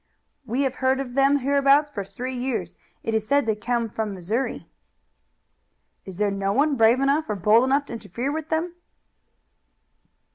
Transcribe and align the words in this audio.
"We 0.47 0.63
have 0.63 0.77
heard 0.81 0.99
of 0.99 1.13
them 1.13 1.35
hereabouts 1.37 1.91
for 1.91 2.03
three 2.03 2.33
years. 2.33 2.73
It 3.03 3.13
is 3.13 3.27
said 3.27 3.45
they 3.45 3.53
came 3.55 3.87
from 3.87 4.15
Missouri." 4.15 4.65
"Is 6.05 6.17
there 6.17 6.31
no 6.31 6.51
one 6.51 6.75
brave 6.75 6.99
enough 6.99 7.29
or 7.29 7.35
bold 7.35 7.65
enough 7.65 7.85
to 7.85 7.93
interfere 7.93 8.31
with 8.31 8.49
them?" 8.49 8.73